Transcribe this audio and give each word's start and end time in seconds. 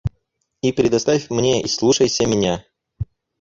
И 0.63 0.71
предоставь 0.73 1.29
мне, 1.29 1.61
и 1.61 1.67
слушайся 1.67 2.25
меня. 2.25 2.65